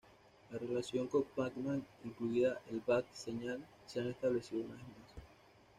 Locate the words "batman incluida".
1.37-2.59